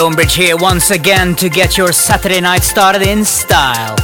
[0.00, 3.94] Stonebridge here once again to get your Saturday night started in style.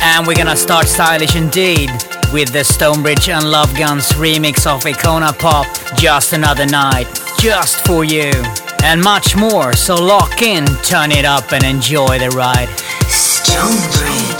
[0.00, 1.90] And we're gonna start stylish indeed
[2.32, 5.66] with the Stonebridge and Love Guns remix of Icona Pop,
[5.98, 8.32] Just Another Night, just for you.
[8.82, 12.70] And much more, so lock in, turn it up, and enjoy the ride.
[13.10, 14.33] Stonebridge.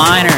[0.00, 0.29] Groove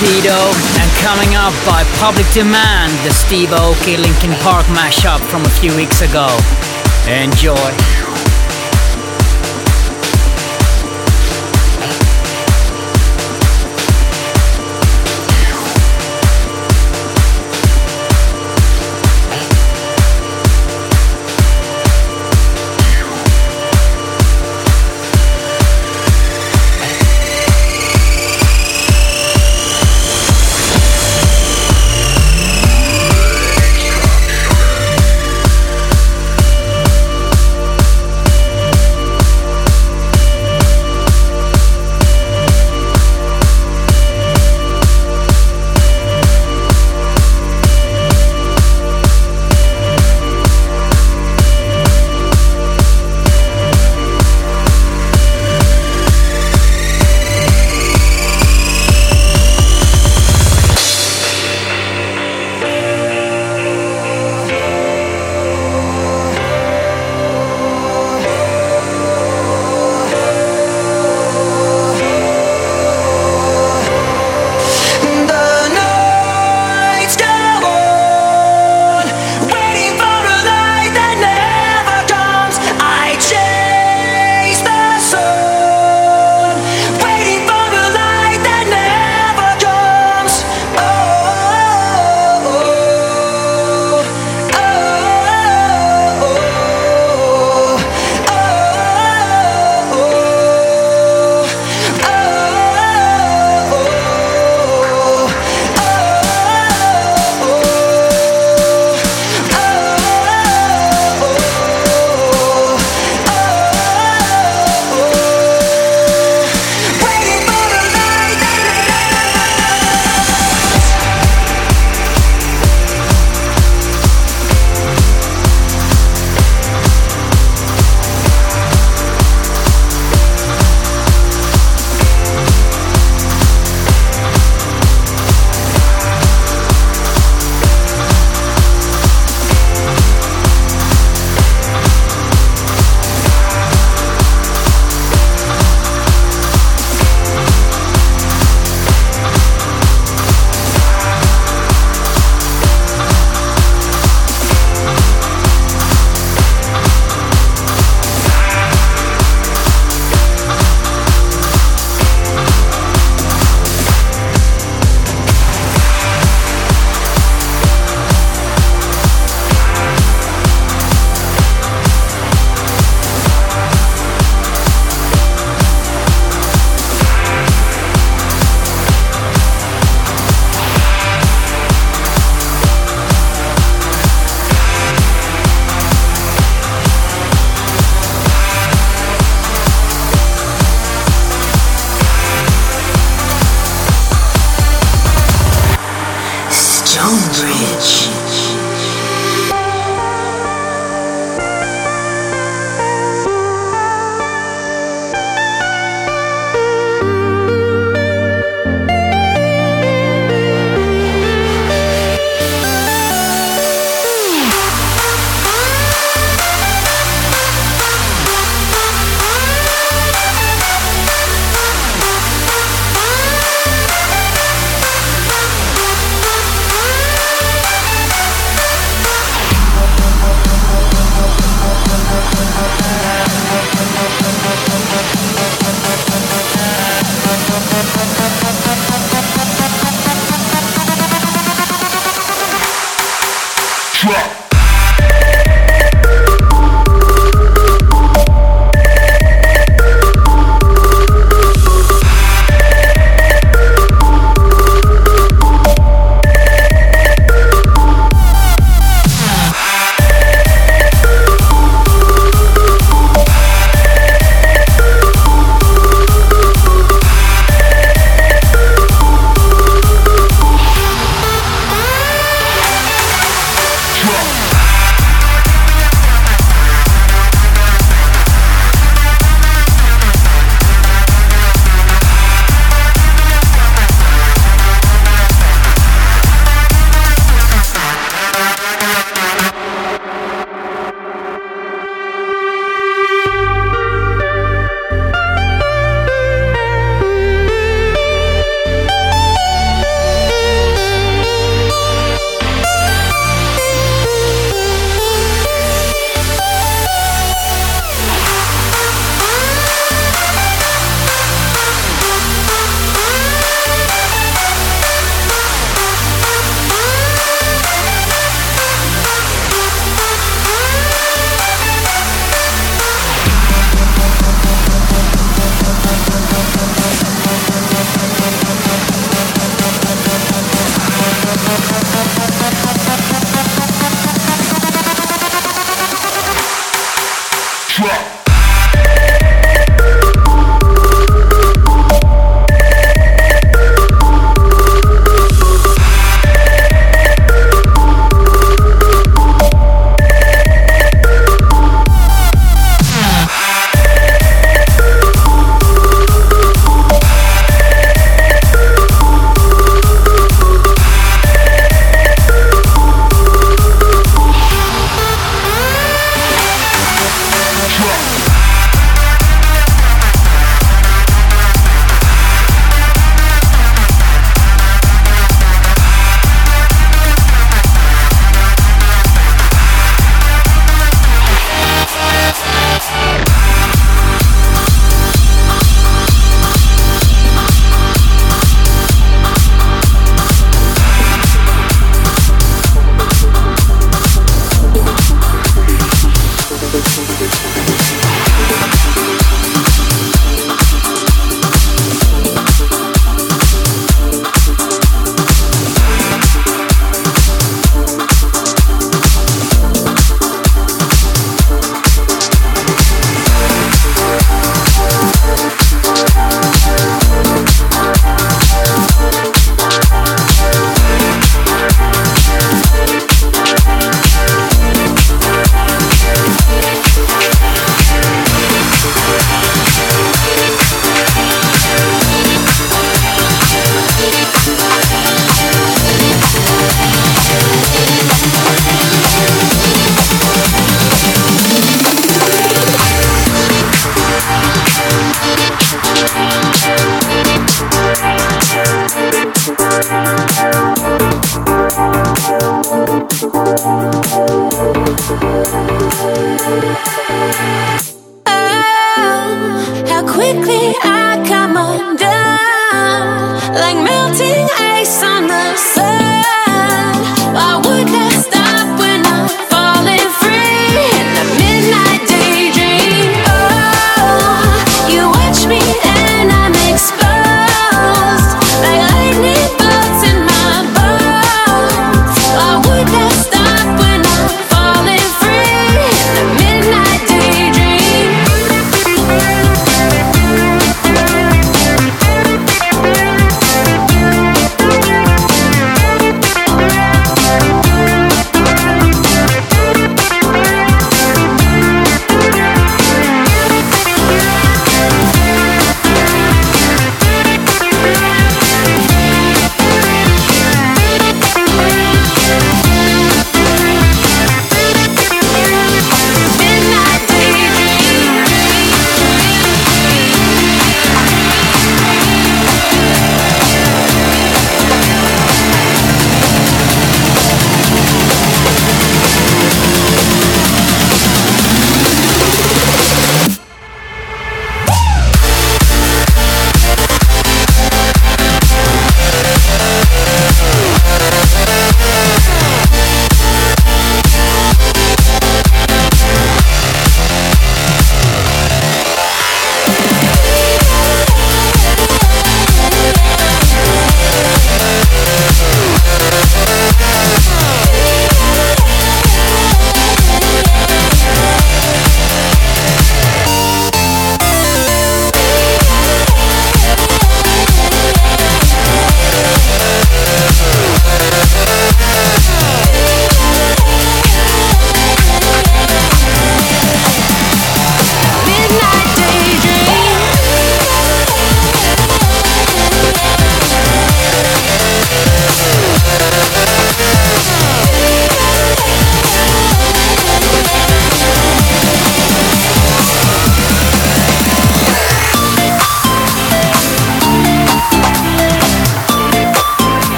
[0.00, 5.50] Das and coming up by Public Demand, the Steve Aoki Linkin Park mashup from a
[5.50, 6.26] few weeks ago.
[7.06, 7.99] Enjoy.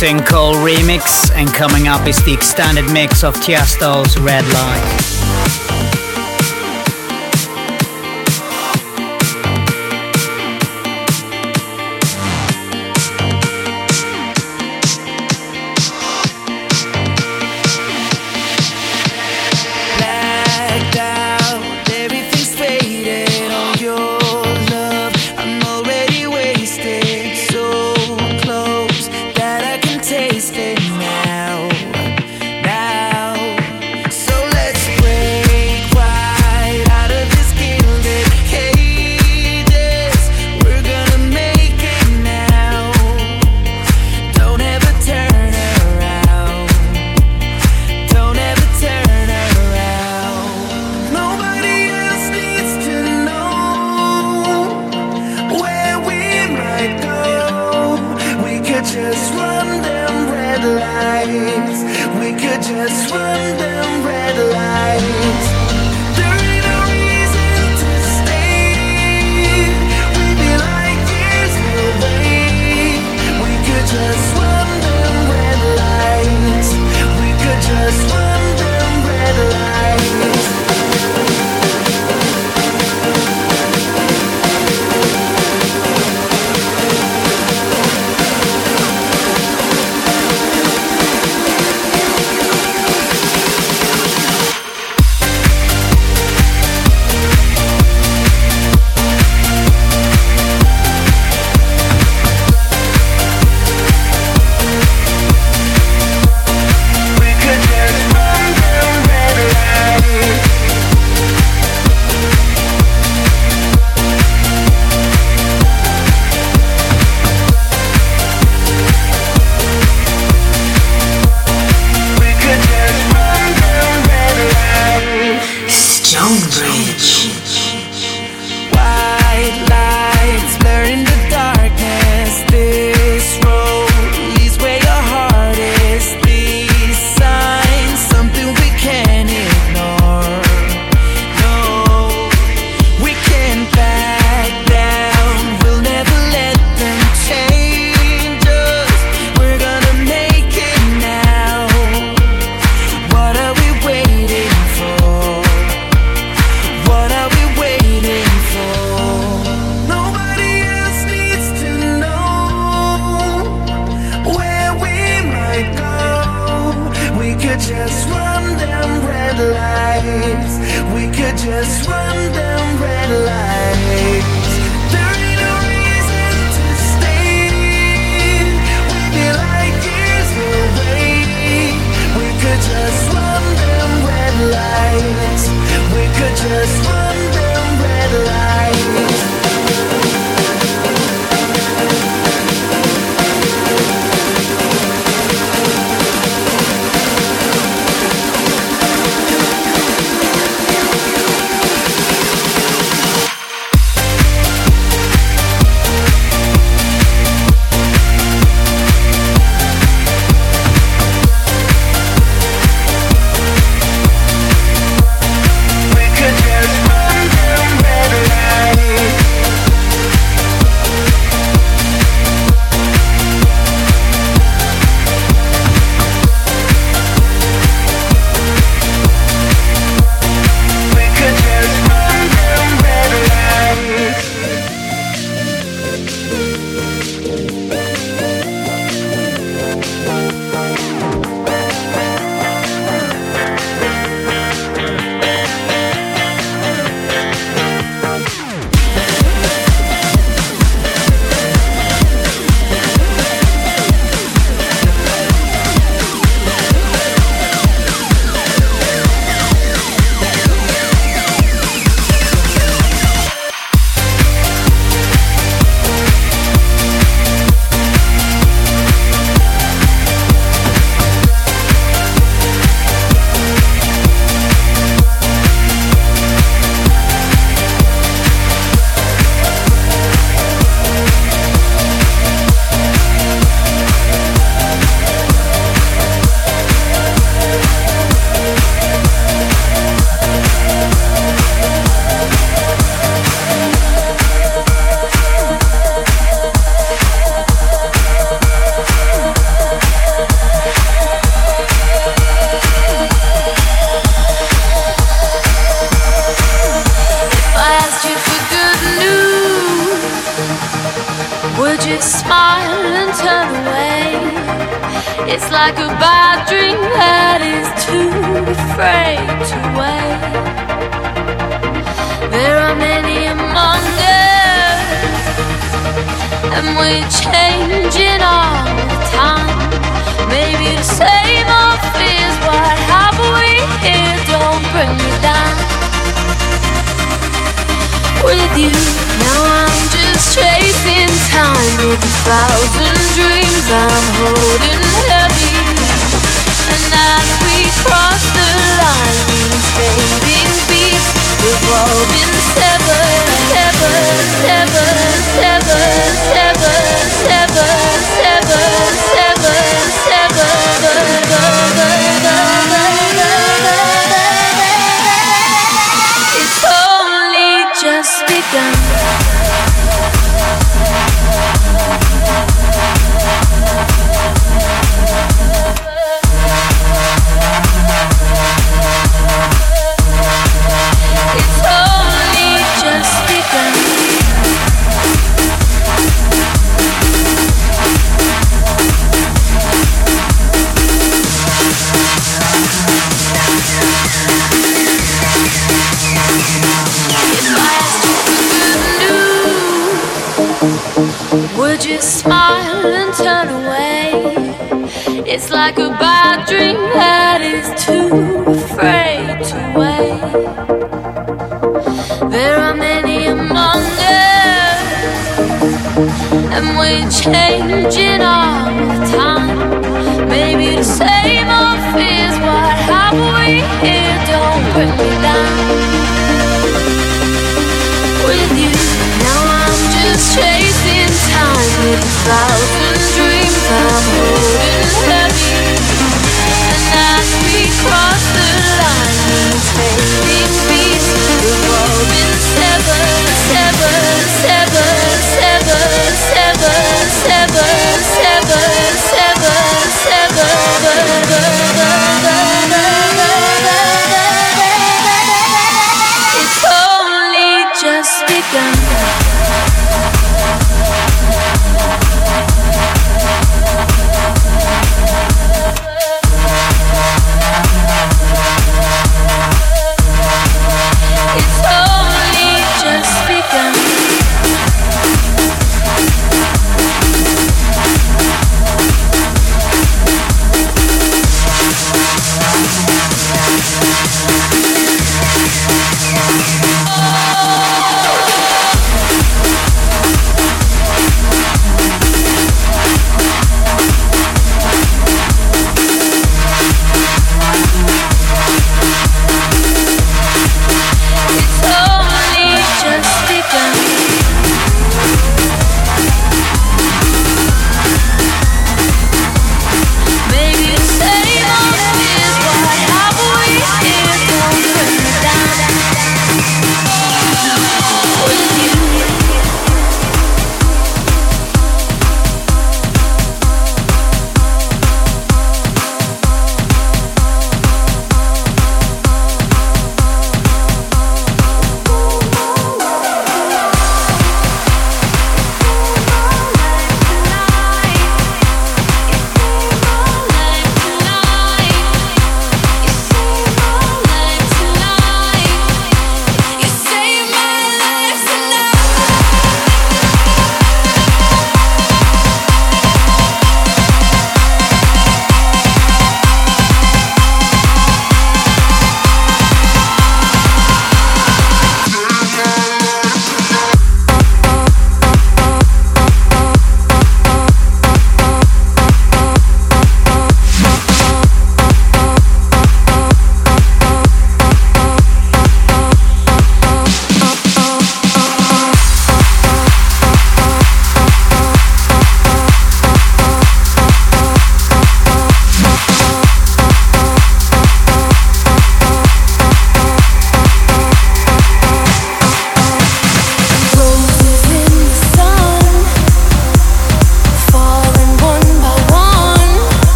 [0.00, 0.06] The
[0.64, 5.19] remix, and coming up is the extended mix of Tiesto's Red Light.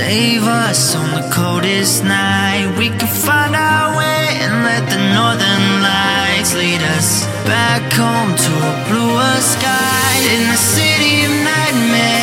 [0.00, 2.64] Save us on the coldest night.
[2.78, 7.08] We can find our way and let the northern lights lead us
[7.44, 12.19] back home to a bluer sky in the city of nightmares.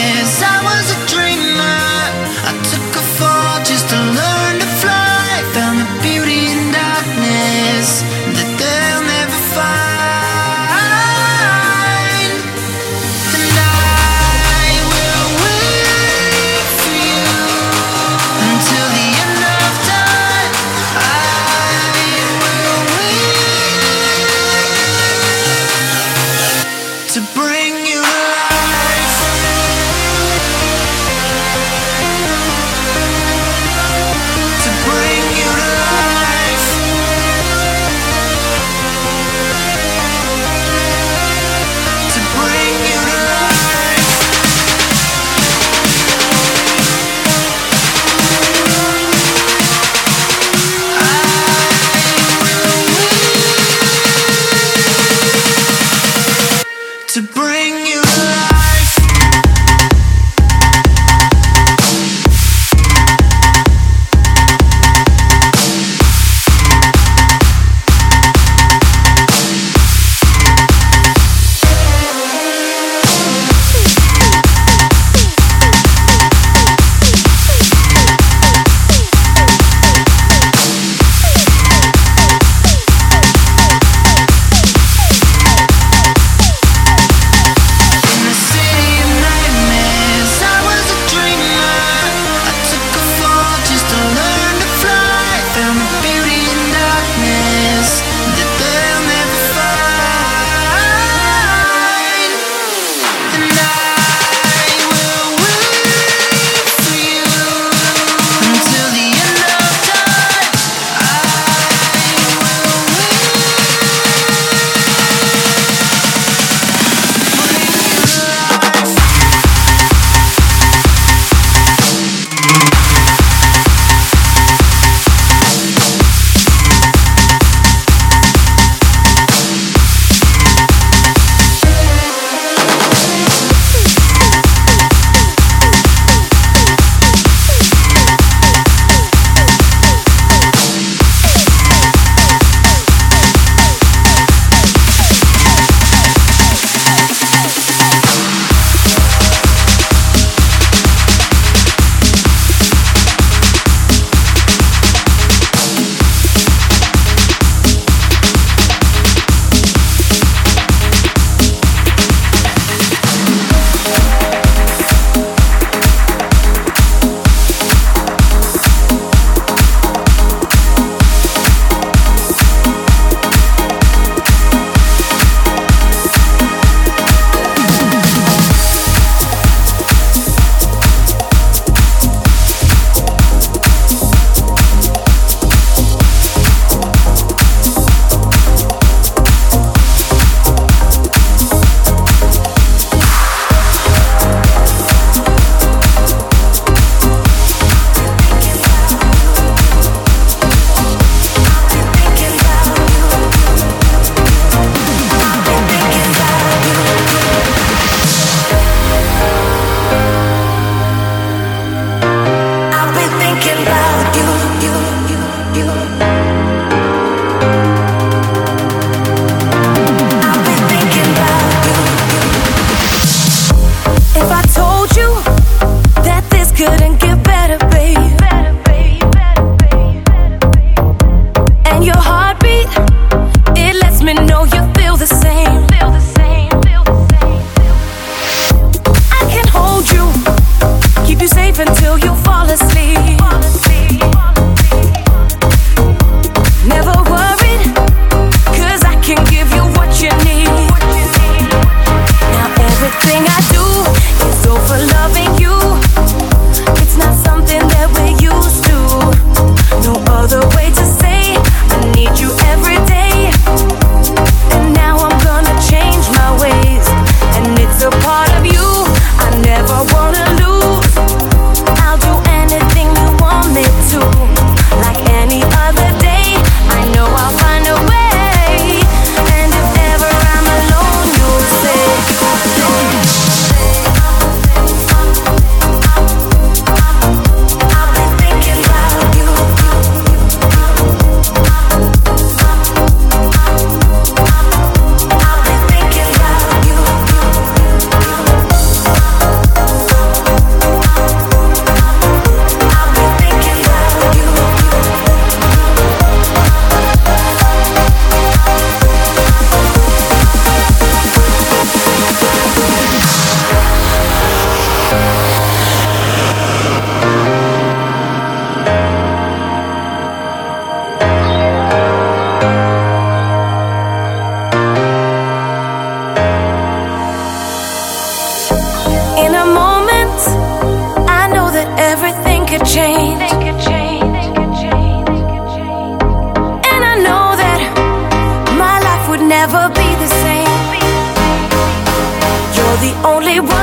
[343.04, 343.57] About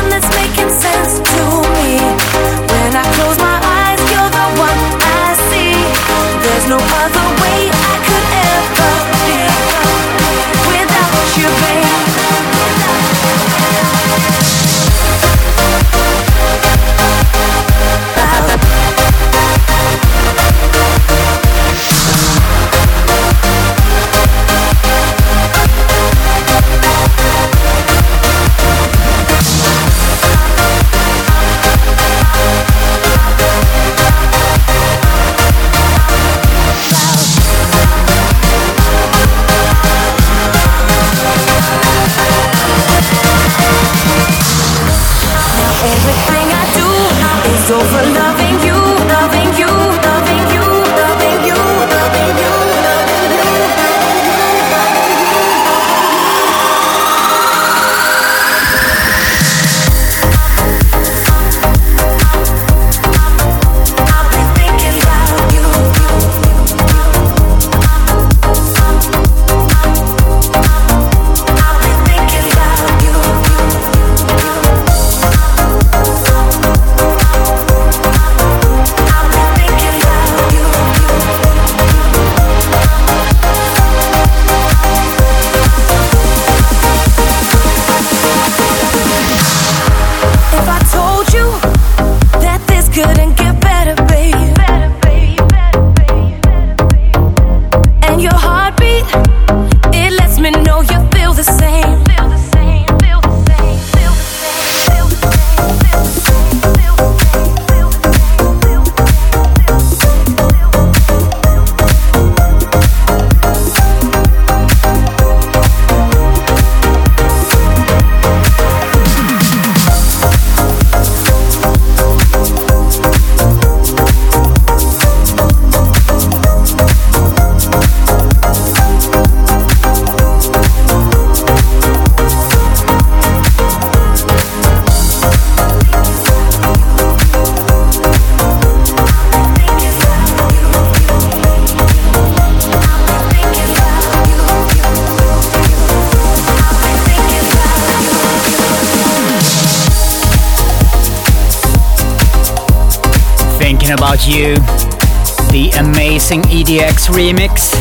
[157.14, 157.72] remix.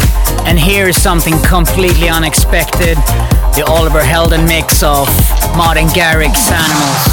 [0.46, 2.98] And here's something completely unexpected
[3.56, 5.08] the Oliver Heldens mix of
[5.56, 7.13] Martin Garrix's Animals.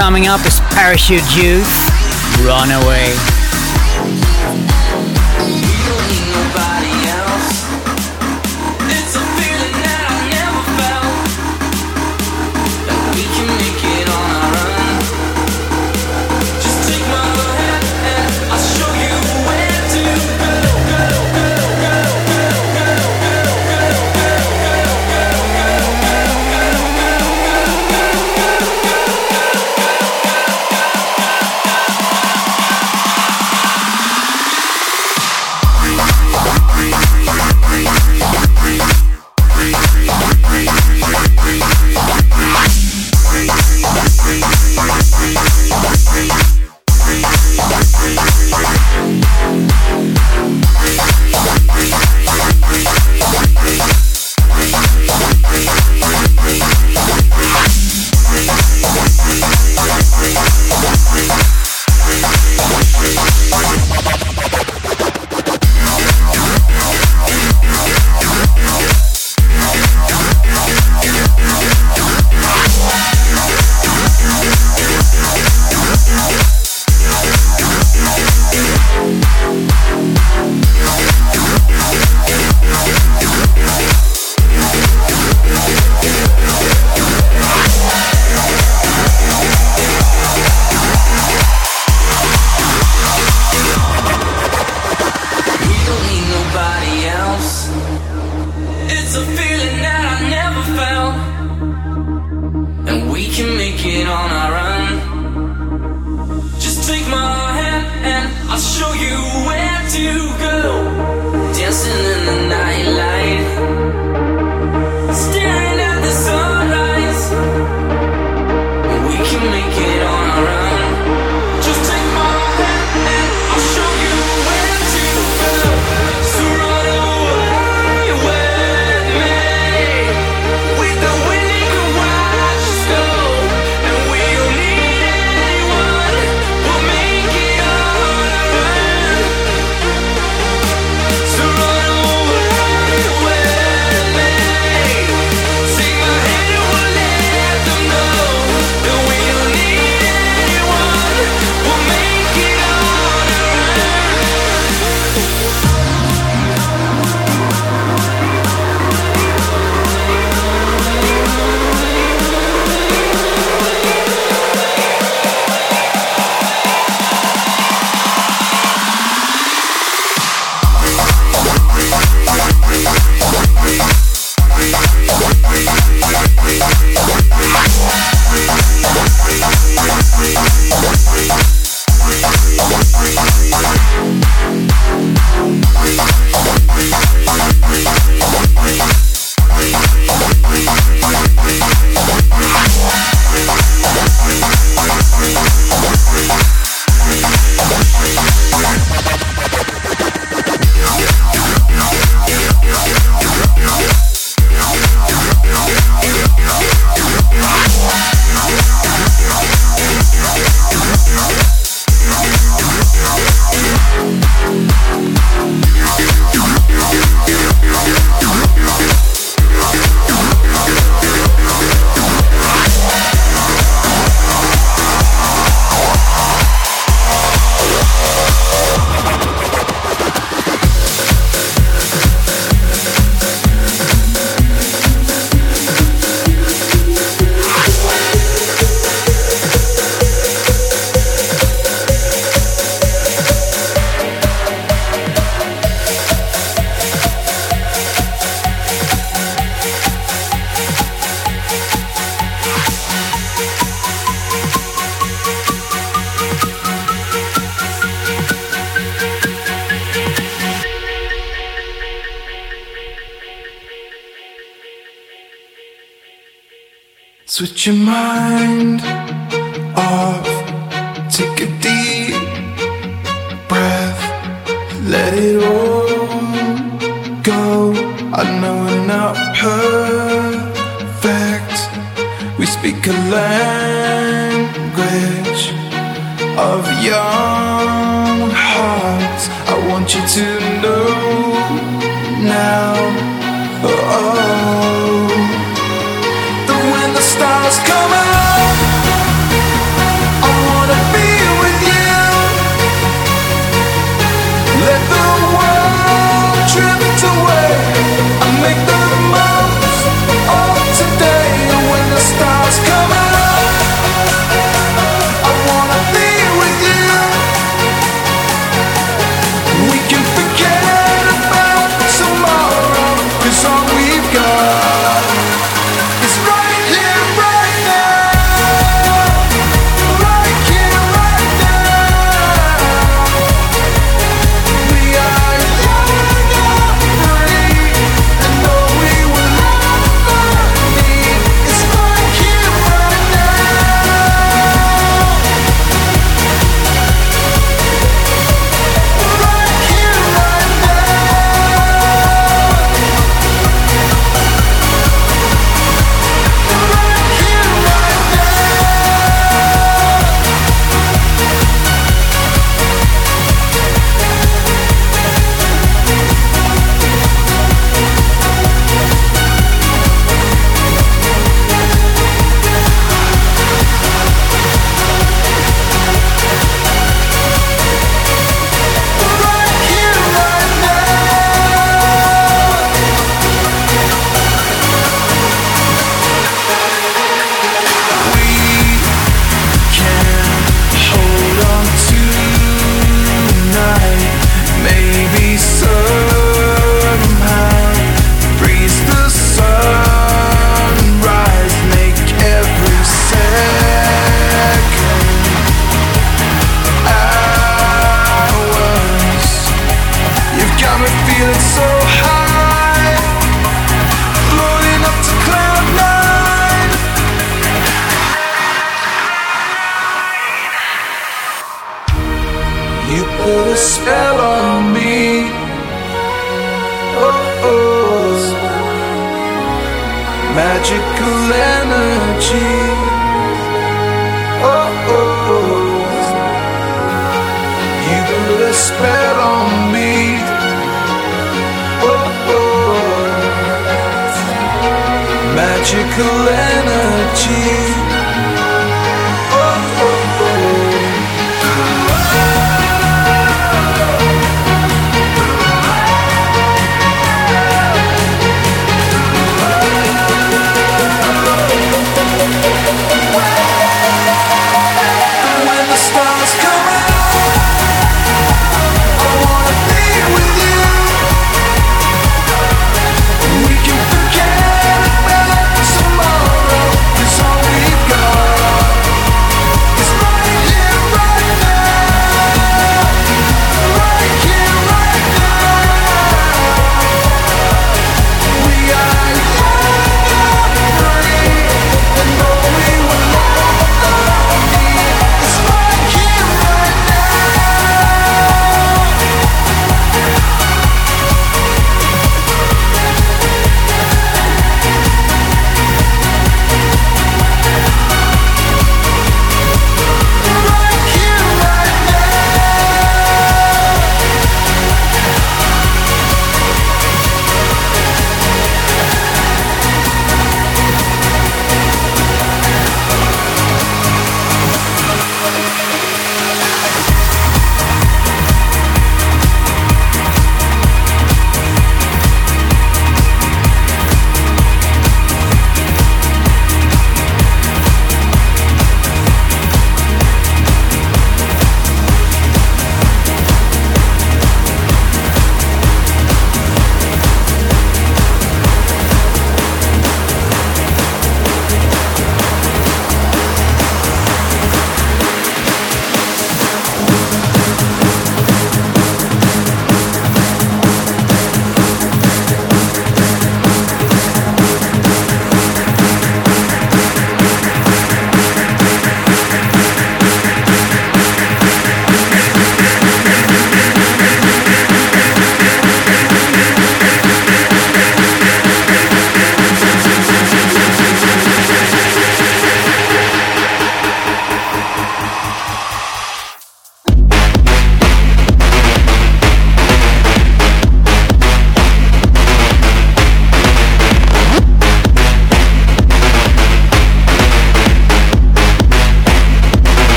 [0.00, 1.68] Coming up is Parachute Youth,
[2.42, 3.29] Runaway.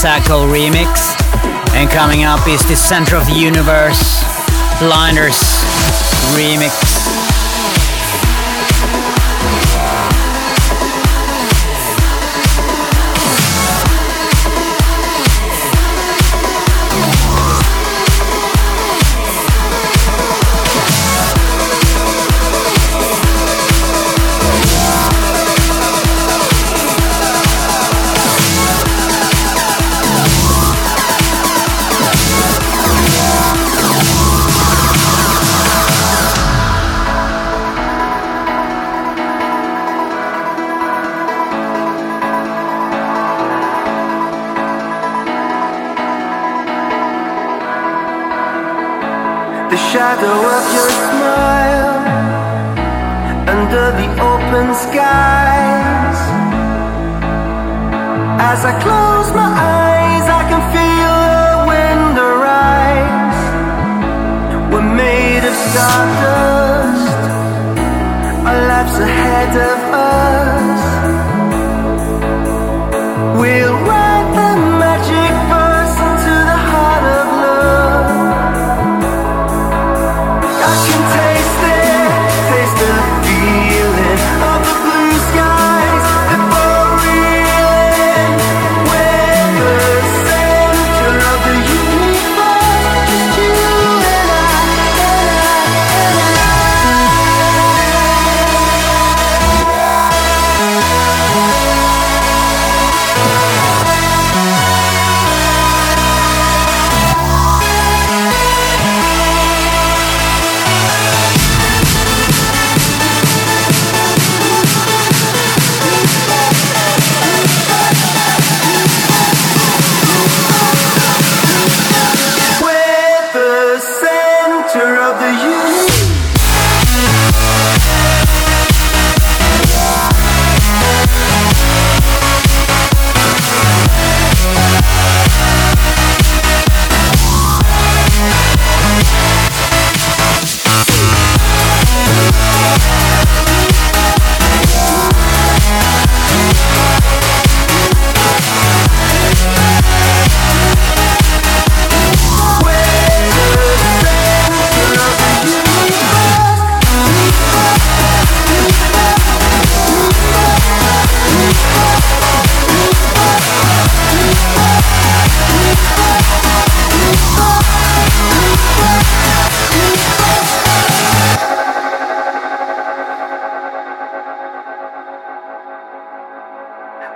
[0.00, 1.14] Sacco remix.
[1.74, 4.24] And coming up is the Center of the Universe
[4.80, 5.36] Blinders
[6.32, 6.89] remix.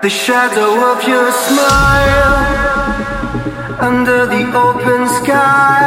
[0.05, 2.35] The shadow of your smile
[3.81, 5.81] under the open sky.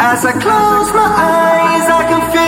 [0.00, 2.39] As I close my eyes, I can feel.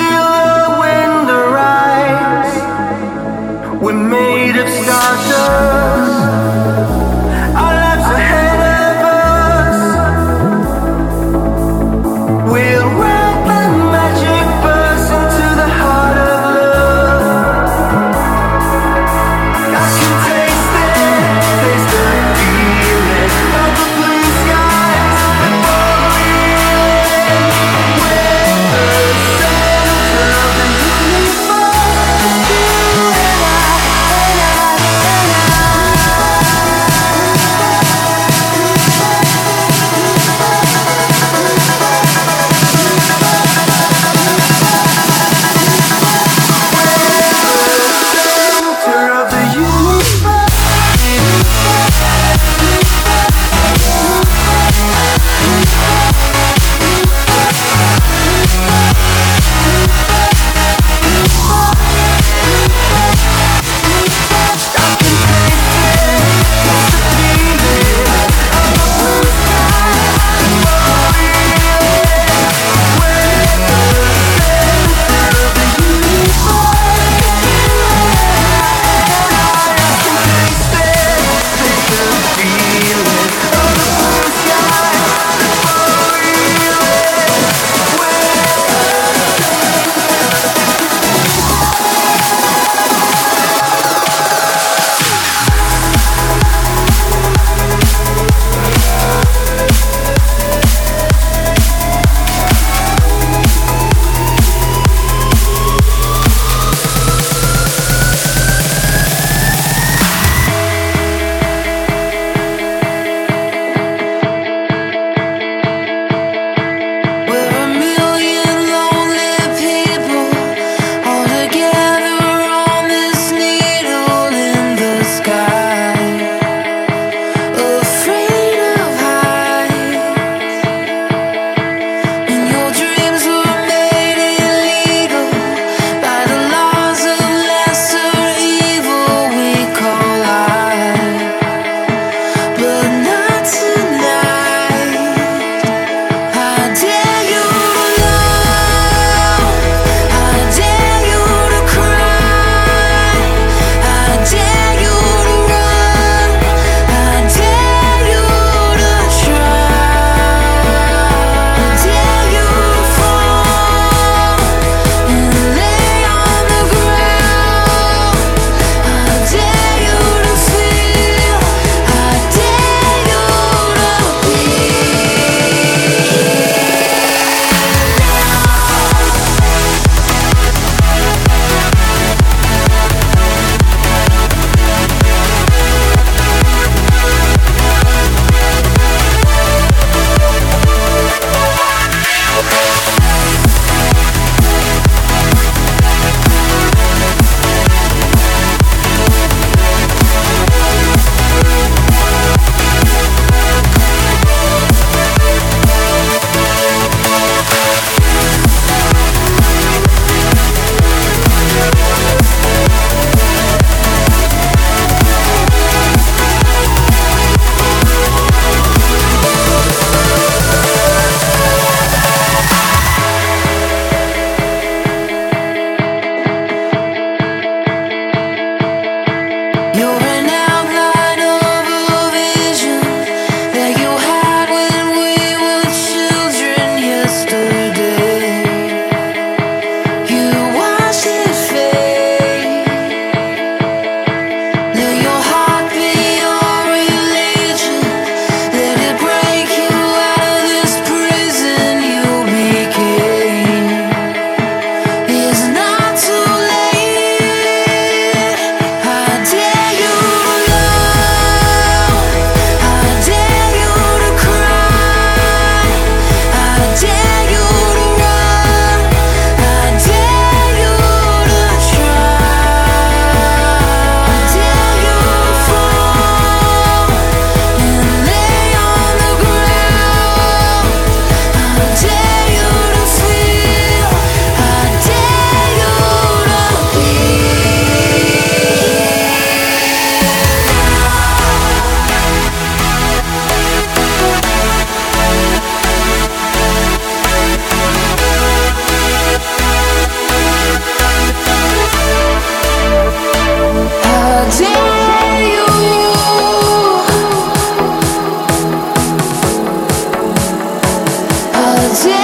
[311.75, 312.02] 最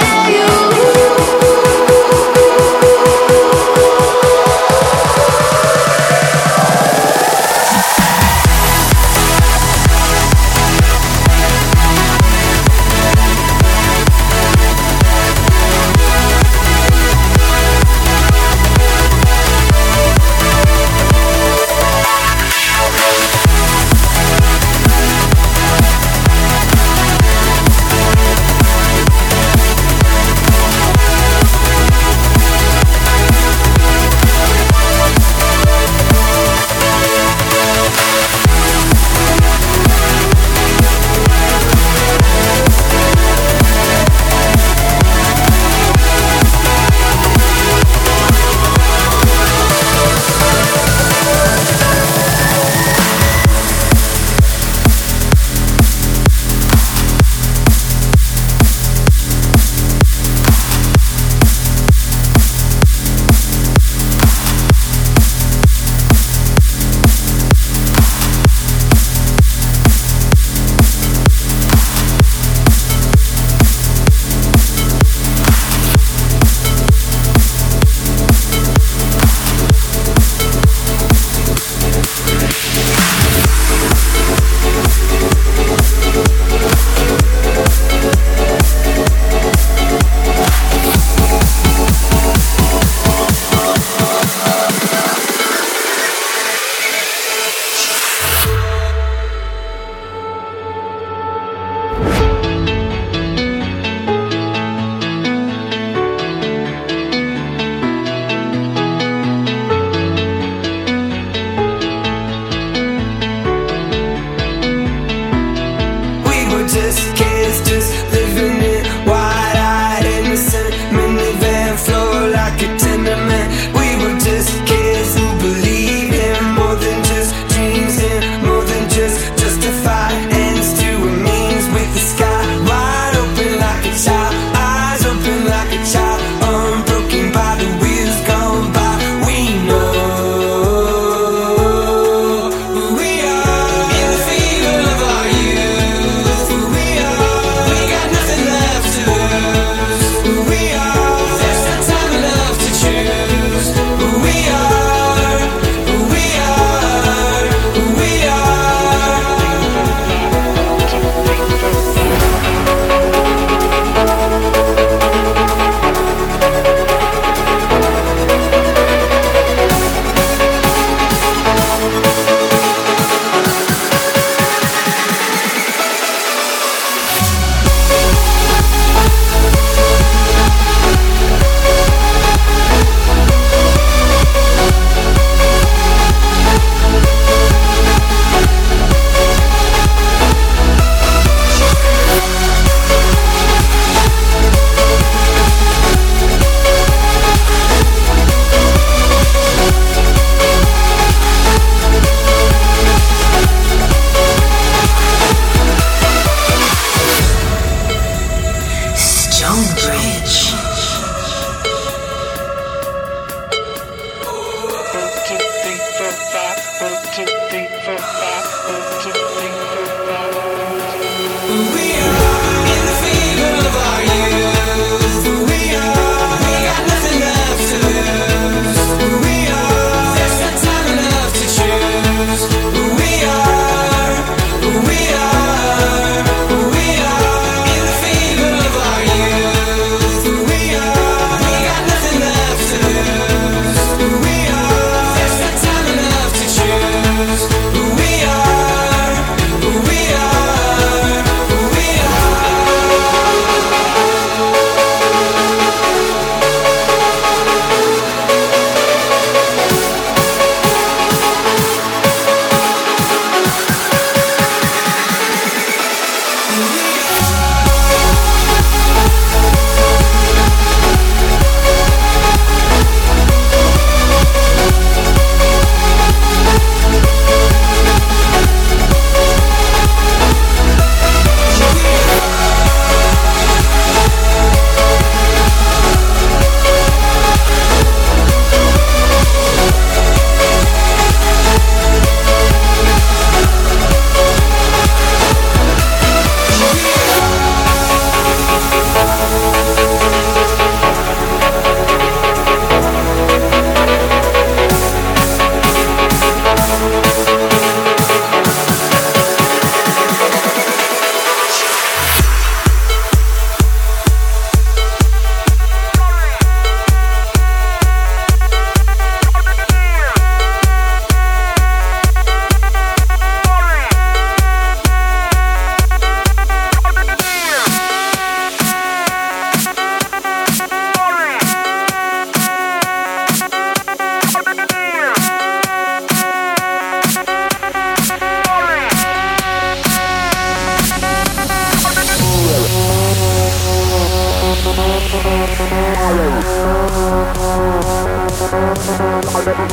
[349.41, 349.71] Thank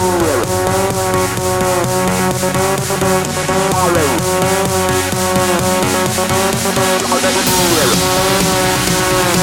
[9.30, 9.35] you.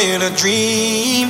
[0.00, 1.28] been a dream.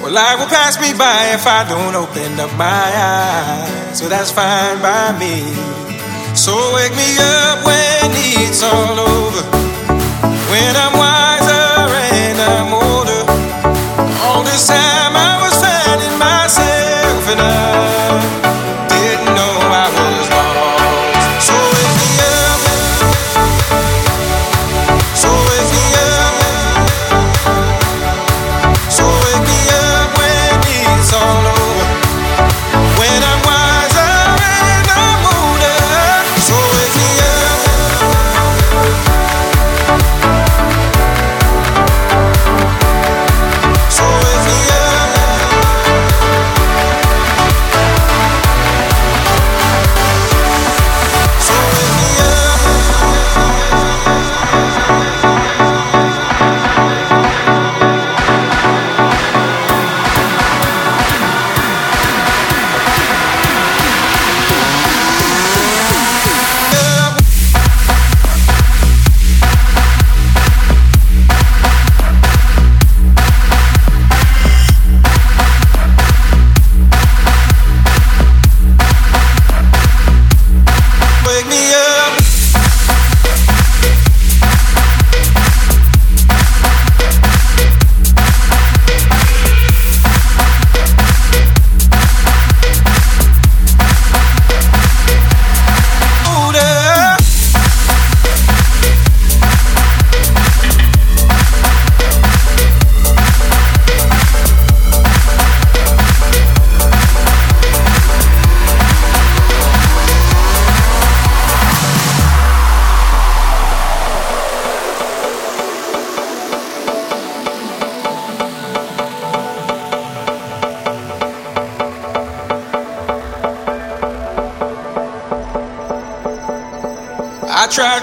[0.00, 3.98] Well, life will pass me by if I don't open up my eyes.
[3.98, 5.44] So that's fine by me.
[6.34, 6.56] So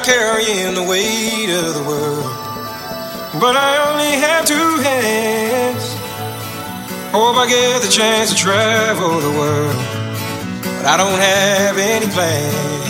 [0.05, 2.29] carrying the weight of the world.
[3.41, 5.83] But I only have two hands.
[7.11, 9.75] Hope I get the chance to travel the world.
[10.61, 12.85] But I don't have any plans.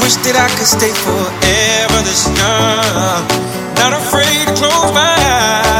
[0.00, 3.28] Wish that I could stay forever this young.
[3.76, 5.73] Not afraid to close my eyes.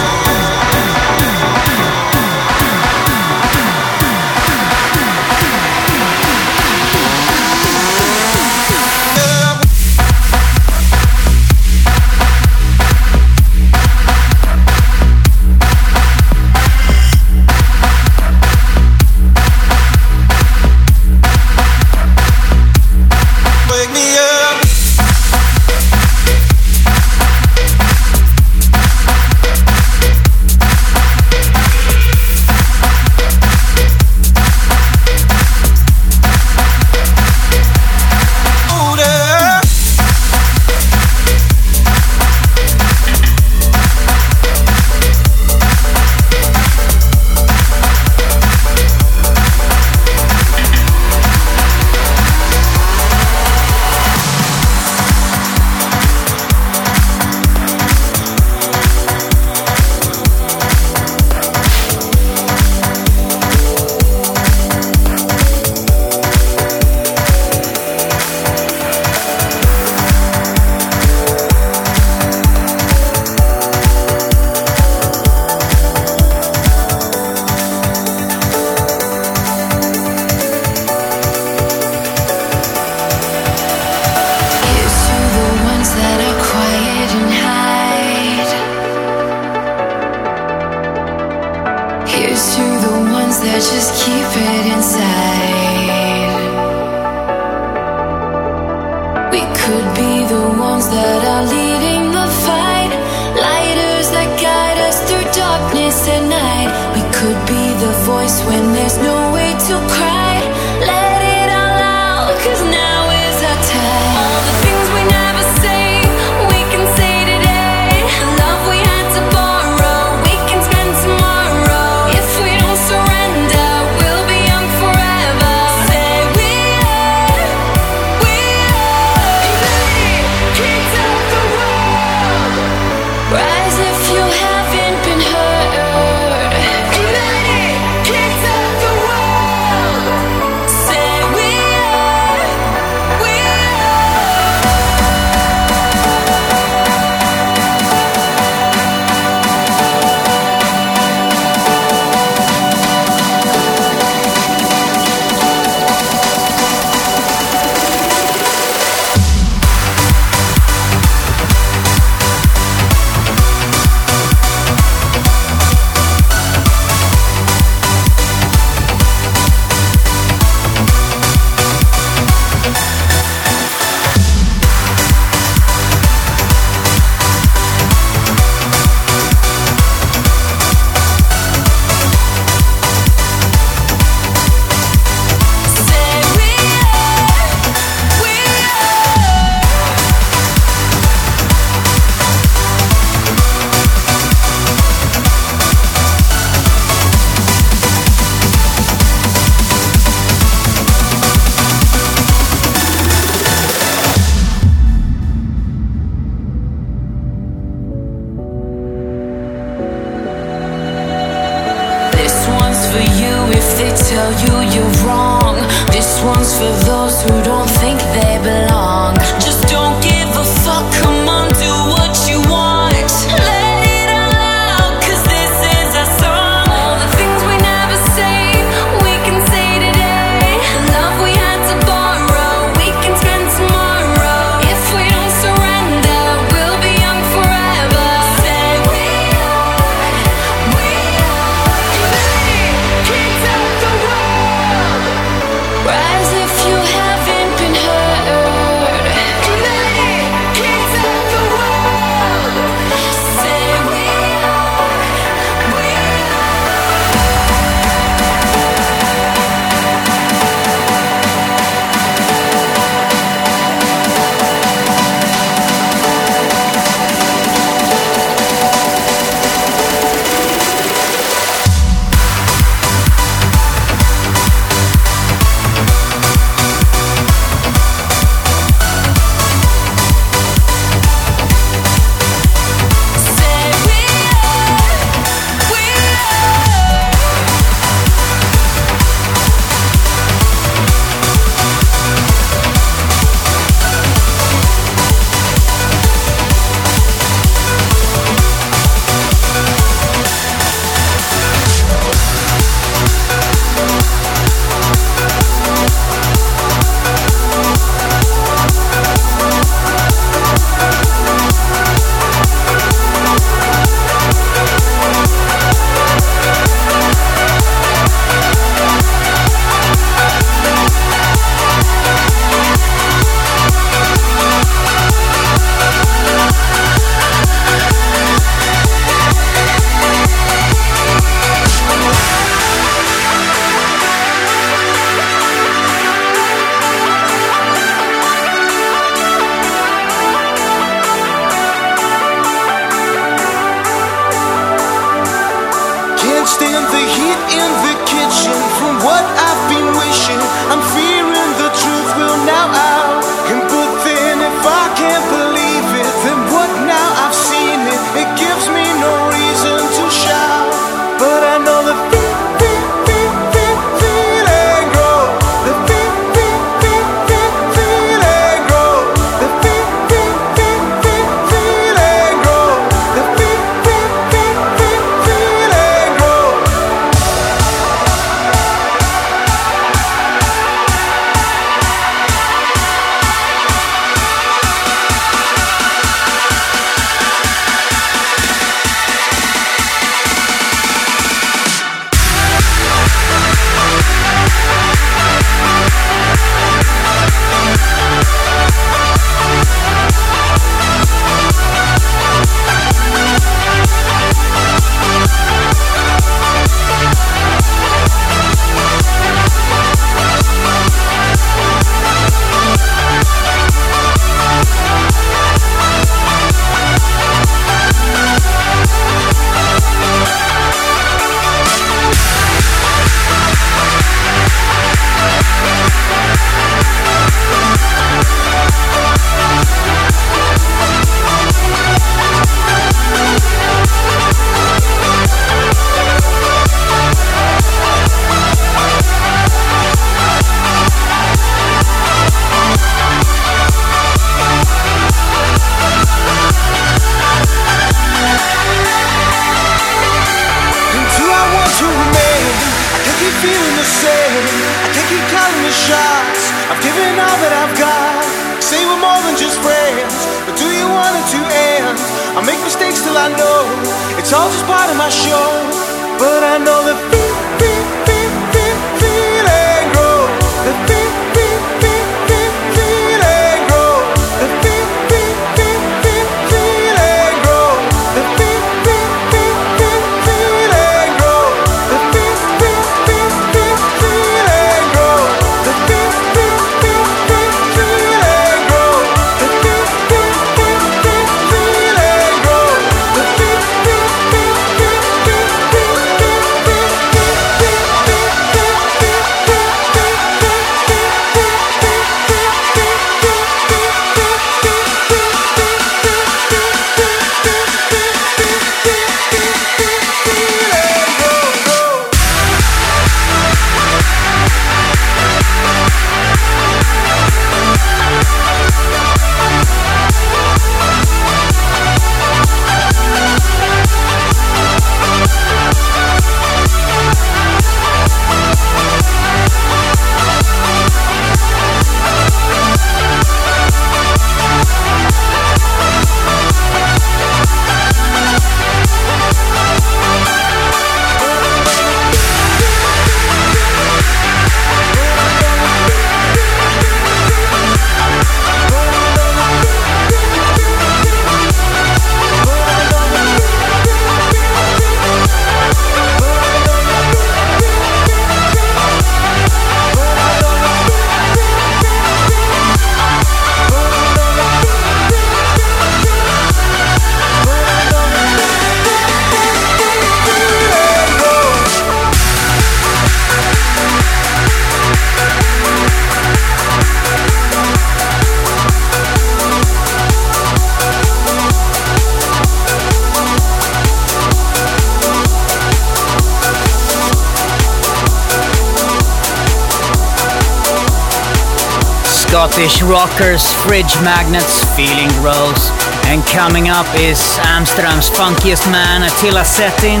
[592.42, 595.70] Scottish rockers, fridge magnets, feeling gross.
[596.06, 600.00] And coming up is Amsterdam's funkiest man, Attila Settin,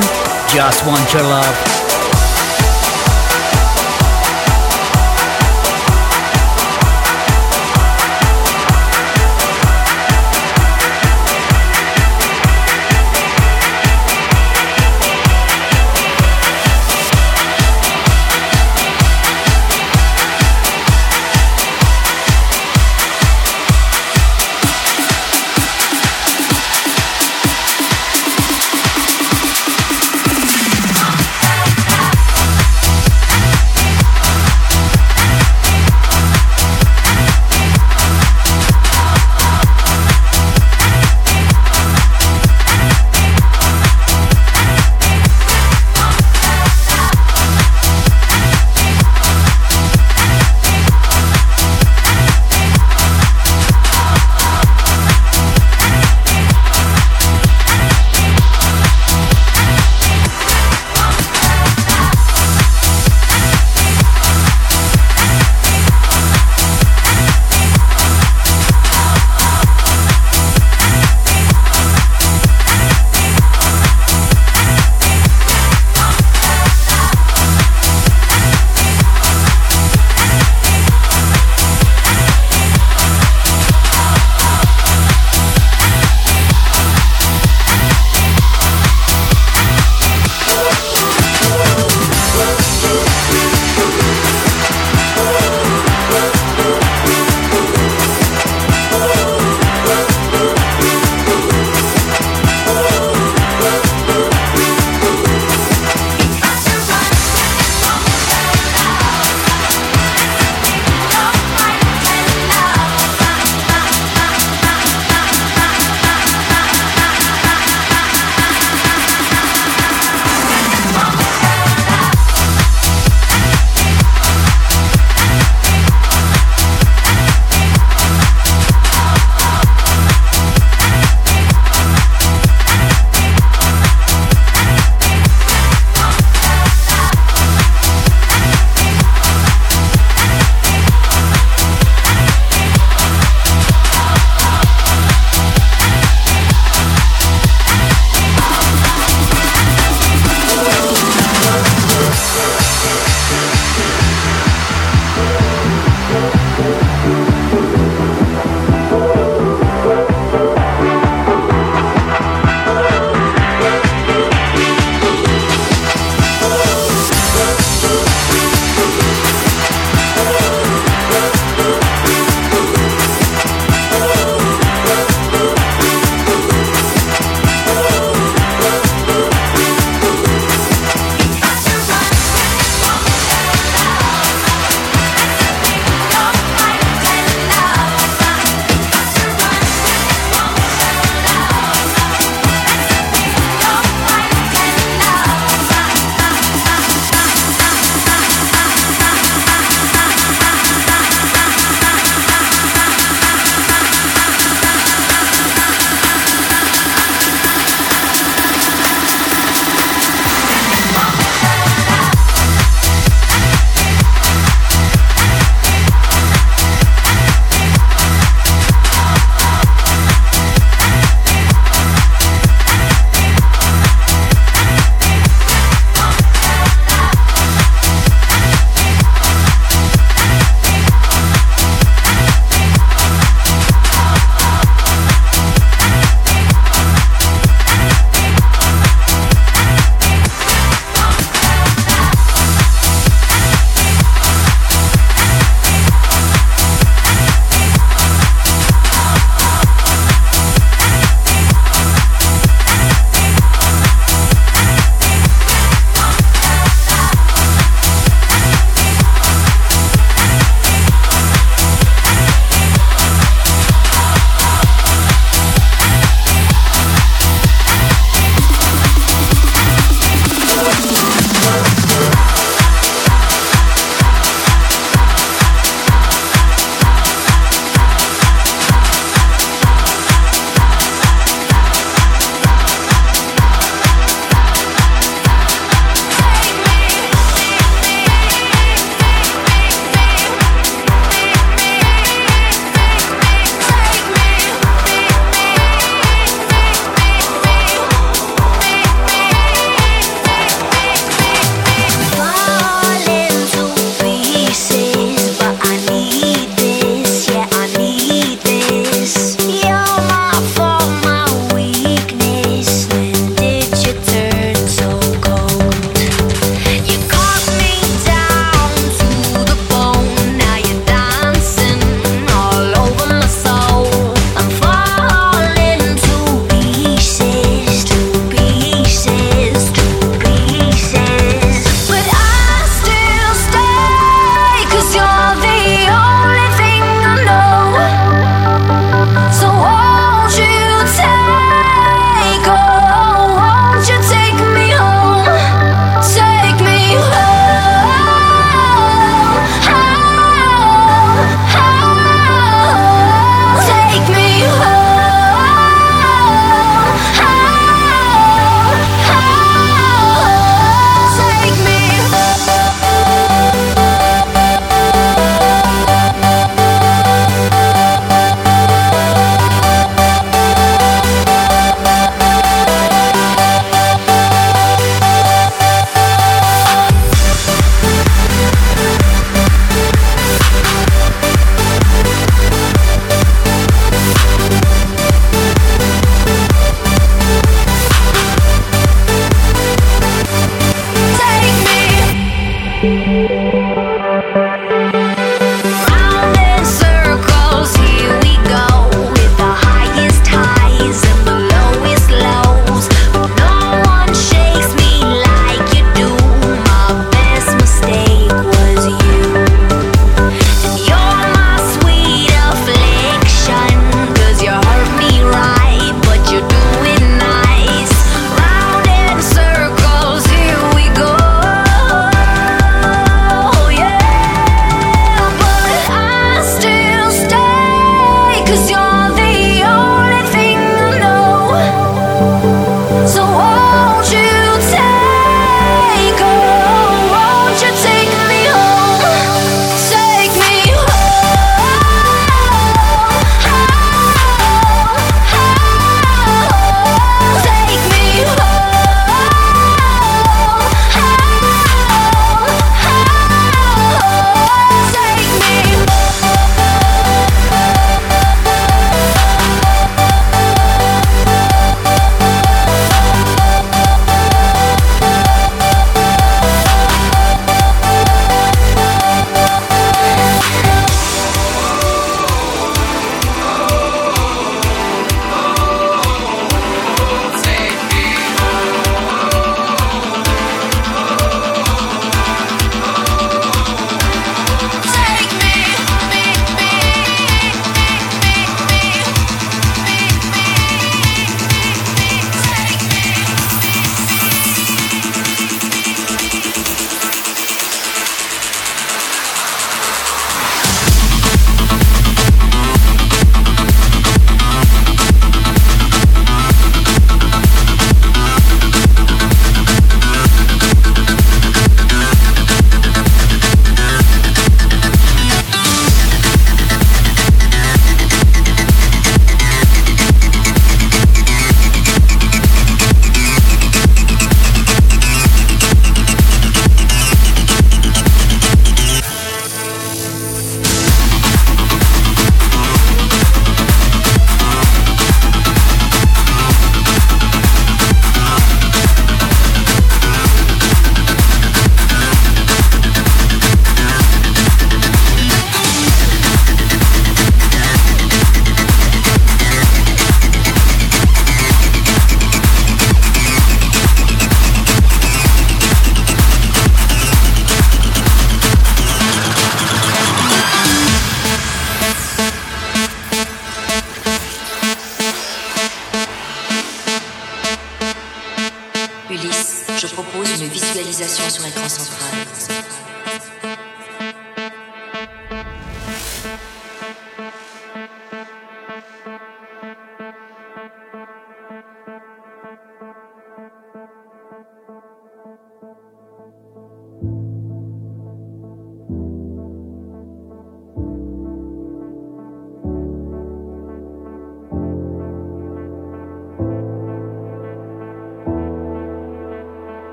[0.52, 1.91] Just Want Your Love.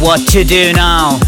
[0.00, 1.18] What to do now?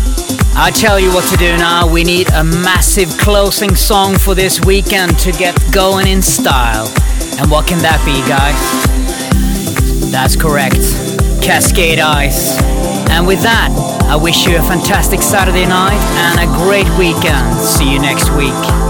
[0.54, 1.90] I tell you what to do now.
[1.90, 6.86] We need a massive closing song for this weekend to get going in style.
[7.38, 8.56] And what can that be, guys?
[10.12, 10.76] That's correct.
[11.42, 12.60] Cascade Ice.
[13.10, 13.70] And with that,
[14.08, 17.58] I wish you a fantastic Saturday night and a great weekend.
[17.58, 18.85] See you next week.